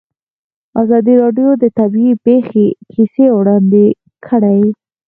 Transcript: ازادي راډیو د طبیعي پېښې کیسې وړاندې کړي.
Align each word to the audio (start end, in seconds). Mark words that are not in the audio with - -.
ازادي 0.81 1.13
راډیو 1.23 1.49
د 1.63 1.65
طبیعي 1.79 2.13
پېښې 2.25 2.65
کیسې 2.91 3.25
وړاندې 3.37 3.85
کړي. 4.27 4.61